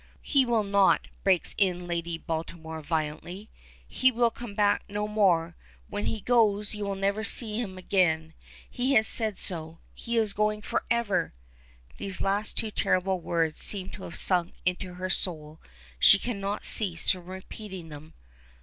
[0.23, 3.51] "He will not," breaks in Lady Baltimore violently.
[3.87, 5.55] "He will come back no more.
[5.89, 8.33] When he goes you will never see him again.
[8.67, 9.77] He has said so.
[9.93, 11.35] He is going forever!"
[11.97, 15.61] These last two terrible words seem to have sunk into her soul.
[15.99, 18.15] She cannot cease from repeating them.